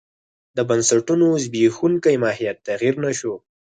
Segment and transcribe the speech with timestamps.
[0.57, 3.33] د بنسټونو زبېښونکی ماهیت تغیر نه شو.